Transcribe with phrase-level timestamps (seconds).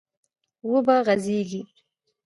[0.69, 1.61] و به غځېږي،